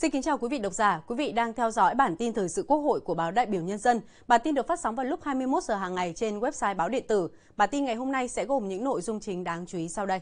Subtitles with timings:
[0.00, 2.48] Xin kính chào quý vị độc giả, quý vị đang theo dõi bản tin thời
[2.48, 4.00] sự Quốc hội của báo Đại biểu Nhân dân.
[4.28, 7.04] Bản tin được phát sóng vào lúc 21 giờ hàng ngày trên website báo điện
[7.08, 7.28] tử.
[7.56, 10.06] Bản tin ngày hôm nay sẽ gồm những nội dung chính đáng chú ý sau
[10.06, 10.20] đây.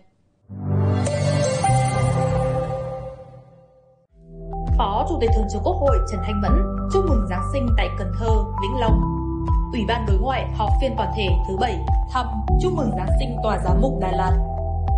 [4.79, 6.53] Phó Chủ tịch Thường trực Quốc hội Trần Thanh Mẫn
[6.93, 9.01] chúc mừng Giáng sinh tại Cần Thơ, Vĩnh Long.
[9.73, 11.79] Ủy ban đối ngoại họp phiên toàn thể thứ bảy
[12.13, 12.27] thăm
[12.63, 14.39] chúc mừng Giáng sinh Tòa Giám mục Đà Lạt.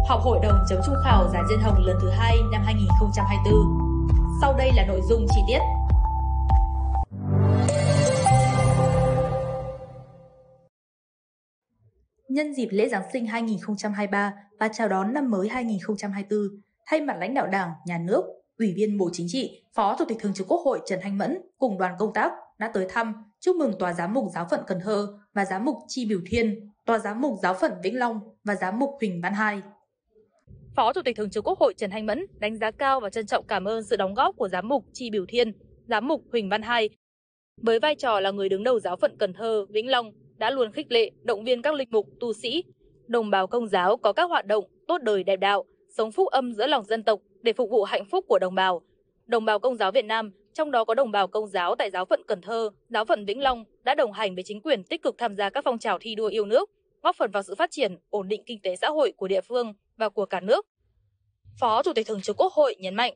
[0.09, 3.90] Họp Hội đồng chấm trung khảo giải Diên Hồng lần thứ hai năm 2024
[4.41, 5.59] sau đây là nội dung chi tiết.
[12.29, 16.41] Nhân dịp lễ Giáng sinh 2023 và chào đón năm mới 2024,
[16.87, 18.25] thay mặt lãnh đạo Đảng, Nhà nước,
[18.59, 21.39] Ủy viên Bộ Chính trị, Phó Chủ tịch Thường trực Quốc hội Trần Thanh Mẫn
[21.59, 24.79] cùng đoàn công tác đã tới thăm, chúc mừng Tòa Giám mục Giáo phận Cần
[24.85, 28.55] Thơ và Giám mục Chi Biểu Thiên, Tòa Giám mục Giáo phận Vĩnh Long và
[28.55, 29.63] Giám mục Huỳnh Văn Hai.
[30.77, 33.27] Phó Chủ tịch Thường trực Quốc hội Trần Thanh Mẫn đánh giá cao và trân
[33.27, 35.53] trọng cảm ơn sự đóng góp của giám mục Chi Biểu Thiên,
[35.89, 36.89] giám mục Huỳnh Văn Hai
[37.63, 40.73] với vai trò là người đứng đầu giáo phận Cần Thơ, Vĩnh Long đã luôn
[40.73, 42.65] khích lệ, động viên các linh mục, tu sĩ,
[43.07, 45.65] đồng bào công giáo có các hoạt động tốt đời đẹp đạo,
[45.97, 48.83] sống phúc âm giữa lòng dân tộc để phục vụ hạnh phúc của đồng bào.
[49.27, 52.05] Đồng bào công giáo Việt Nam, trong đó có đồng bào công giáo tại giáo
[52.05, 55.15] phận Cần Thơ, giáo phận Vĩnh Long đã đồng hành với chính quyền tích cực
[55.19, 56.71] tham gia các phong trào thi đua yêu nước,
[57.03, 59.73] góp phần vào sự phát triển, ổn định kinh tế xã hội của địa phương
[60.01, 60.67] và của cả nước.
[61.61, 63.15] Phó Chủ tịch Thường trực Quốc hội nhấn mạnh,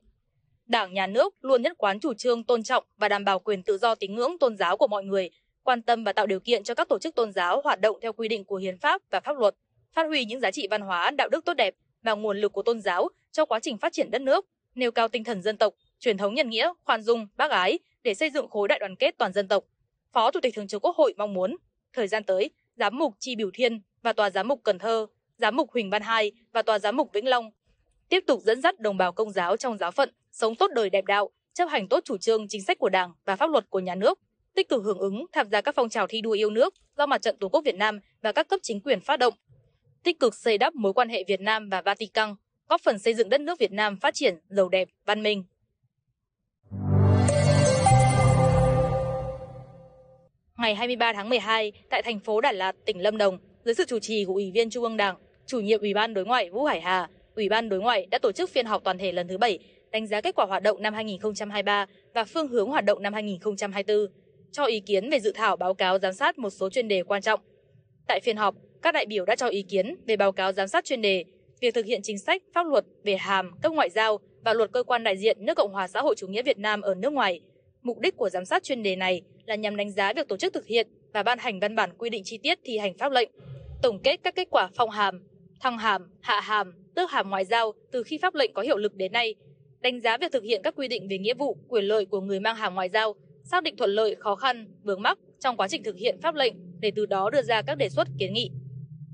[0.66, 3.78] Đảng, Nhà nước luôn nhất quán chủ trương tôn trọng và đảm bảo quyền tự
[3.78, 5.30] do tín ngưỡng tôn giáo của mọi người,
[5.62, 8.12] quan tâm và tạo điều kiện cho các tổ chức tôn giáo hoạt động theo
[8.12, 9.54] quy định của hiến pháp và pháp luật,
[9.92, 12.62] phát huy những giá trị văn hóa, đạo đức tốt đẹp và nguồn lực của
[12.62, 15.74] tôn giáo cho quá trình phát triển đất nước, nêu cao tinh thần dân tộc,
[16.00, 19.14] truyền thống nhân nghĩa, khoan dung, bác ái để xây dựng khối đại đoàn kết
[19.18, 19.64] toàn dân tộc.
[20.12, 21.56] Phó Chủ tịch Thường trực Quốc hội mong muốn
[21.92, 25.06] thời gian tới, giám mục Chi Biểu Thiên và tòa giám mục Cần Thơ,
[25.38, 27.50] giám mục Huỳnh Văn Hai và tòa giám mục Vĩnh Long
[28.08, 31.04] tiếp tục dẫn dắt đồng bào công giáo trong giáo phận sống tốt đời đẹp
[31.04, 33.94] đạo, chấp hành tốt chủ trương chính sách của Đảng và pháp luật của nhà
[33.94, 34.18] nước,
[34.54, 37.22] tích cực hưởng ứng tham gia các phong trào thi đua yêu nước do Mặt
[37.22, 39.34] trận Tổ quốc Việt Nam và các cấp chính quyền phát động,
[40.02, 42.34] tích cực xây đắp mối quan hệ Việt Nam và Vatican,
[42.68, 45.44] góp phần xây dựng đất nước Việt Nam phát triển giàu đẹp, văn minh.
[50.58, 53.98] Ngày 23 tháng 12, tại thành phố Đà Lạt, tỉnh Lâm Đồng, dưới sự chủ
[53.98, 55.16] trì của Ủy viên Trung ương Đảng,
[55.46, 58.32] chủ nhiệm Ủy ban Đối ngoại Vũ Hải Hà, Ủy ban Đối ngoại đã tổ
[58.32, 59.58] chức phiên họp toàn thể lần thứ 7,
[59.90, 64.06] đánh giá kết quả hoạt động năm 2023 và phương hướng hoạt động năm 2024,
[64.52, 67.22] cho ý kiến về dự thảo báo cáo giám sát một số chuyên đề quan
[67.22, 67.40] trọng.
[68.06, 70.84] Tại phiên họp, các đại biểu đã cho ý kiến về báo cáo giám sát
[70.84, 71.24] chuyên đề,
[71.60, 74.82] việc thực hiện chính sách, pháp luật về hàm, cấp ngoại giao và luật cơ
[74.82, 77.40] quan đại diện nước Cộng hòa xã hội chủ nghĩa Việt Nam ở nước ngoài.
[77.82, 80.52] Mục đích của giám sát chuyên đề này là nhằm đánh giá việc tổ chức
[80.52, 83.30] thực hiện và ban hành văn bản quy định chi tiết thi hành pháp lệnh,
[83.84, 85.22] tổng kết các kết quả phong hàm,
[85.60, 88.94] thăng hàm, hạ hàm, tước hàm ngoại giao từ khi pháp lệnh có hiệu lực
[88.94, 89.34] đến nay,
[89.80, 92.40] đánh giá việc thực hiện các quy định về nghĩa vụ, quyền lợi của người
[92.40, 95.82] mang hàm ngoại giao, xác định thuận lợi, khó khăn, vướng mắc trong quá trình
[95.82, 98.50] thực hiện pháp lệnh để từ đó đưa ra các đề xuất kiến nghị.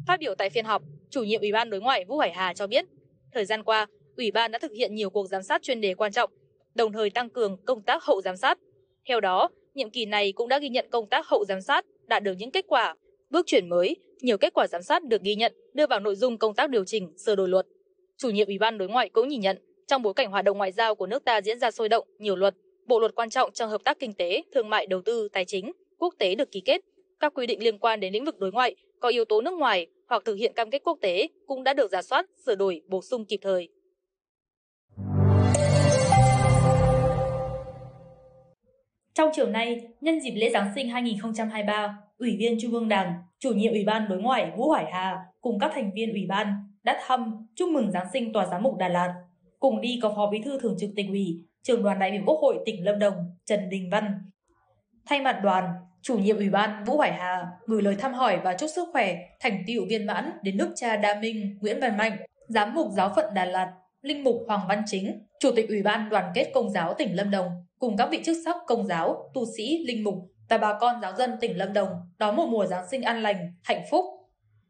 [0.07, 2.67] Phát biểu tại phiên họp, chủ nhiệm Ủy ban Đối ngoại Vũ Hải Hà cho
[2.67, 2.85] biết,
[3.33, 3.87] thời gian qua,
[4.17, 6.31] Ủy ban đã thực hiện nhiều cuộc giám sát chuyên đề quan trọng,
[6.75, 8.59] đồng thời tăng cường công tác hậu giám sát.
[9.09, 12.23] Theo đó, nhiệm kỳ này cũng đã ghi nhận công tác hậu giám sát đạt
[12.23, 12.95] được những kết quả,
[13.31, 16.39] bước chuyển mới nhiều kết quả giám sát được ghi nhận đưa vào nội dung
[16.39, 17.67] công tác điều chỉnh, sửa đổi luật.
[18.17, 20.73] Chủ nhiệm Ủy ban Đối ngoại cũng nhìn nhận, trong bối cảnh hoạt động ngoại
[20.73, 22.55] giao của nước ta diễn ra sôi động, nhiều luật,
[22.87, 25.73] bộ luật quan trọng trong hợp tác kinh tế, thương mại, đầu tư, tài chính,
[25.99, 26.81] quốc tế được ký kết,
[27.21, 29.87] các quy định liên quan đến lĩnh vực đối ngoại có yếu tố nước ngoài
[30.09, 33.03] hoặc thực hiện cam kết quốc tế cũng đã được giả soát, sửa đổi, bổ
[33.03, 33.69] sung kịp thời.
[39.15, 43.51] Trong chiều nay, nhân dịp lễ Giáng sinh 2023, Ủy viên Trung ương Đảng, chủ
[43.51, 47.01] nhiệm Ủy ban Đối ngoại Vũ Hải Hà cùng các thành viên Ủy ban đã
[47.07, 49.15] thăm chúc mừng Giáng sinh Tòa Giám mục Đà Lạt.
[49.59, 52.39] Cùng đi có Phó Bí thư Thường trực tỉnh ủy, Trưởng đoàn đại biểu Quốc
[52.43, 54.15] hội tỉnh Lâm Đồng Trần Đình Văn.
[55.07, 55.65] Thay mặt đoàn,
[56.03, 59.17] chủ nhiệm Ủy ban Vũ Hải Hà gửi lời thăm hỏi và chúc sức khỏe,
[59.41, 62.17] thành tựu viên mãn đến nước cha Đa Minh Nguyễn Văn Mạnh,
[62.49, 63.73] Giám mục Giáo phận Đà Lạt,
[64.03, 67.31] Linh mục Hoàng Văn Chính, Chủ tịch Ủy ban Đoàn kết Công giáo tỉnh Lâm
[67.31, 70.15] Đồng cùng các vị chức sắc công giáo, tu sĩ, linh mục
[70.49, 71.89] và bà con giáo dân tỉnh Lâm Đồng
[72.19, 74.05] đón một mùa Giáng sinh an lành, hạnh phúc.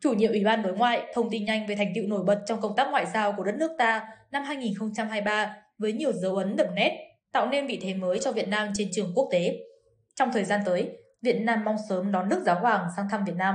[0.00, 2.60] Chủ nhiệm Ủy ban Đối ngoại thông tin nhanh về thành tựu nổi bật trong
[2.60, 6.66] công tác ngoại giao của đất nước ta năm 2023 với nhiều dấu ấn đậm
[6.74, 6.98] nét,
[7.32, 9.56] tạo nên vị thế mới cho Việt Nam trên trường quốc tế.
[10.14, 10.90] Trong thời gian tới,
[11.22, 13.54] Việt Nam mong sớm đón Đức Giáo Hoàng sang thăm Việt Nam.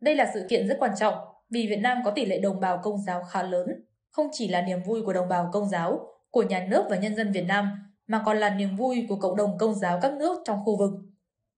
[0.00, 1.14] Đây là sự kiện rất quan trọng
[1.50, 3.66] vì Việt Nam có tỷ lệ đồng bào công giáo khá lớn,
[4.10, 7.16] không chỉ là niềm vui của đồng bào công giáo, của nhà nước và nhân
[7.16, 10.42] dân Việt Nam, mà còn là niềm vui của cộng đồng công giáo các nước
[10.44, 10.90] trong khu vực.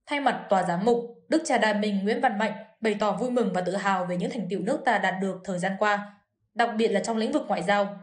[0.06, 0.98] Thay mặt tòa giám mục,
[1.28, 4.16] Đức cha Đà Minh Nguyễn Văn Mạnh bày tỏ vui mừng và tự hào về
[4.16, 6.14] những thành tiệu nước ta đạt được thời gian qua,
[6.54, 7.98] đặc biệt là trong lĩnh vực ngoại giao.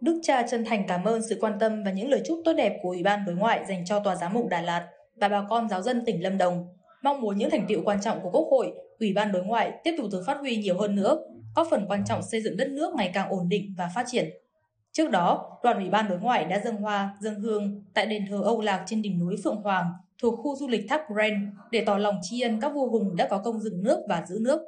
[0.00, 2.78] Đức cha chân thành cảm ơn sự quan tâm và những lời chúc tốt đẹp
[2.82, 5.68] của Ủy ban Đối ngoại dành cho Tòa Giám mục Đà Lạt và bà con
[5.68, 6.66] giáo dân tỉnh Lâm Đồng.
[7.02, 9.94] Mong muốn những thành tiệu quan trọng của Quốc hội, Ủy ban Đối ngoại tiếp
[9.98, 11.18] tục được phát huy nhiều hơn nữa,
[11.56, 14.30] góp phần quan trọng xây dựng đất nước ngày càng ổn định và phát triển.
[14.92, 18.40] Trước đó, đoàn Ủy ban Đối ngoại đã dâng hoa, dâng hương tại đền thờ
[18.44, 19.92] Âu Lạc trên đỉnh núi Phượng Hoàng
[20.22, 23.28] thuộc khu du lịch Thác Bren để tỏ lòng tri ân các vua hùng đã
[23.30, 24.60] có công dựng nước và giữ nước.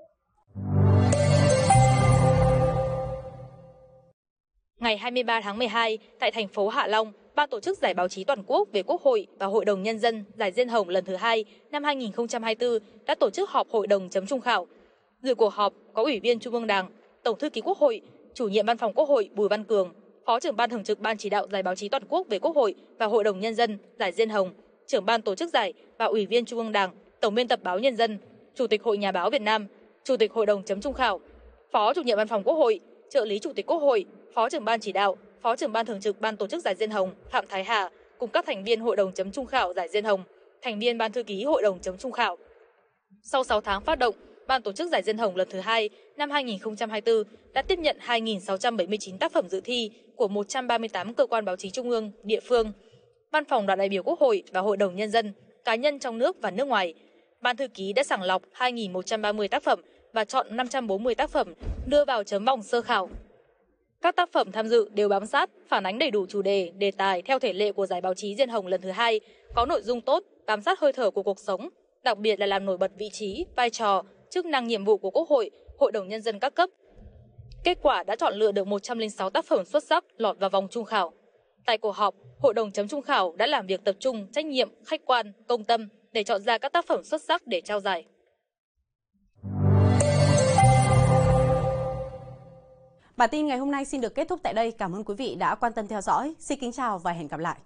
[4.80, 8.24] Ngày 23 tháng 12, tại thành phố Hạ Long, Ban tổ chức Giải báo chí
[8.24, 11.16] toàn quốc về Quốc hội và Hội đồng Nhân dân Giải Diên Hồng lần thứ
[11.16, 14.66] hai năm 2024 đã tổ chức họp Hội đồng chấm trung khảo.
[15.22, 16.90] Dự cuộc họp có Ủy viên Trung ương Đảng,
[17.22, 18.00] Tổng thư ký Quốc hội,
[18.34, 19.92] Chủ nhiệm Văn phòng Quốc hội Bùi Văn Cường,
[20.26, 22.56] Phó trưởng Ban thường trực Ban chỉ đạo Giải báo chí toàn quốc về Quốc
[22.56, 24.52] hội và Hội đồng Nhân dân Giải Diên Hồng,
[24.86, 26.90] trưởng Ban tổ chức giải và Ủy viên Trung ương Đảng,
[27.20, 28.18] Tổng biên tập báo Nhân dân,
[28.54, 29.66] Chủ tịch Hội Nhà báo Việt Nam,
[30.04, 31.20] Chủ tịch Hội đồng chấm trung khảo,
[31.72, 32.80] Phó chủ nhiệm Văn phòng Quốc hội,
[33.10, 34.04] trợ lý Chủ tịch Quốc hội,
[34.34, 36.90] Phó trưởng Ban chỉ đạo, Phó trưởng Ban thường trực Ban tổ chức giải Diên
[36.90, 40.04] Hồng Phạm Thái Hà cùng các thành viên Hội đồng chấm trung khảo giải Diên
[40.04, 40.22] Hồng,
[40.62, 42.38] thành viên Ban thư ký Hội đồng chấm trung khảo.
[43.22, 44.14] Sau 6 tháng phát động,
[44.46, 49.18] Ban tổ chức giải Diên Hồng lần thứ hai năm 2024 đã tiếp nhận 2.679
[49.18, 52.72] tác phẩm dự thi của 138 cơ quan báo chí trung ương, địa phương,
[53.32, 55.32] Văn phòng đoàn đại biểu Quốc hội và Hội đồng Nhân dân,
[55.64, 56.94] cá nhân trong nước và nước ngoài.
[57.40, 59.80] Ban thư ký đã sàng lọc 2.130 tác phẩm
[60.12, 61.54] và chọn 540 tác phẩm
[61.86, 63.08] đưa vào chấm vòng sơ khảo.
[64.02, 66.90] Các tác phẩm tham dự đều bám sát, phản ánh đầy đủ chủ đề, đề
[66.90, 69.20] tài theo thể lệ của giải báo chí Diên Hồng lần thứ hai,
[69.54, 71.68] có nội dung tốt, bám sát hơi thở của cuộc sống,
[72.04, 75.10] đặc biệt là làm nổi bật vị trí, vai trò, chức năng nhiệm vụ của
[75.10, 76.70] Quốc hội, Hội đồng Nhân dân các cấp.
[77.64, 80.84] Kết quả đã chọn lựa được 106 tác phẩm xuất sắc lọt vào vòng trung
[80.84, 81.12] khảo.
[81.66, 84.70] Tại cuộc họp, Hội đồng chấm trung khảo đã làm việc tập trung, trách nhiệm,
[84.84, 88.04] khách quan, công tâm để chọn ra các tác phẩm xuất sắc để trao giải.
[93.16, 94.70] Bản tin ngày hôm nay xin được kết thúc tại đây.
[94.70, 96.34] Cảm ơn quý vị đã quan tâm theo dõi.
[96.38, 97.56] Xin kính chào và hẹn gặp lại.